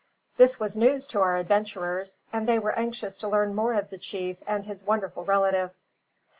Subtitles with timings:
[0.37, 3.99] This was news to our adventurers, and they were anxious to learn more of the
[3.99, 5.75] chief and his wonderful relative.